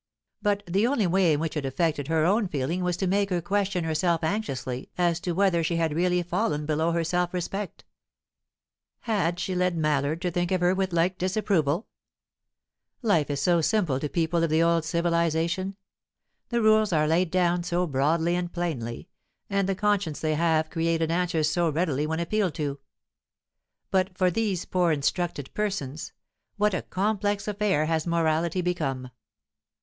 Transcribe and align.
But 0.41 0.63
the 0.65 0.87
only 0.87 1.05
way 1.05 1.33
in 1.33 1.39
which 1.39 1.55
it 1.55 1.63
affected 1.63 2.07
her 2.07 2.25
own 2.25 2.47
feeling 2.47 2.83
was 2.83 2.97
to 2.97 3.05
make 3.05 3.29
her 3.29 3.39
question 3.39 3.83
herself 3.83 4.23
anxiously 4.23 4.89
as 4.97 5.19
to 5.19 5.33
whether 5.33 5.63
she 5.63 5.75
had 5.75 5.93
really 5.93 6.23
fallen 6.23 6.65
below 6.65 6.91
her 6.91 7.03
self 7.03 7.35
respect. 7.35 7.83
Had 9.01 9.39
she 9.39 9.53
led 9.53 9.77
Mallard 9.77 10.19
to 10.23 10.31
think 10.31 10.49
of 10.51 10.59
her 10.59 10.73
with 10.73 10.91
like 10.91 11.19
disapproval? 11.19 11.87
Life 13.03 13.29
is 13.29 13.41
so 13.41 13.61
simple 13.61 13.99
to 13.99 14.09
people 14.09 14.43
of 14.43 14.49
the 14.49 14.63
old 14.63 14.85
civilization. 14.85 15.75
The 16.49 16.63
rules 16.63 16.91
are 16.91 17.05
laid 17.07 17.29
down 17.29 17.61
so 17.61 17.85
broadly 17.85 18.35
and 18.35 18.51
plainly, 18.51 19.07
and 19.51 19.69
the 19.69 19.75
conscience 19.75 20.19
they 20.19 20.33
have 20.33 20.71
created 20.71 21.11
answers 21.11 21.47
so 21.47 21.69
readily 21.69 22.07
when 22.07 22.19
appealed 22.19 22.55
to. 22.55 22.79
But 23.91 24.17
for 24.17 24.31
these 24.31 24.65
poor 24.65 24.91
instructed 24.91 25.53
persons, 25.53 26.11
what 26.57 26.73
a 26.73 26.81
complex 26.81 27.47
affair 27.47 27.85
has 27.85 28.07
morality 28.07 28.61
become! 28.61 29.11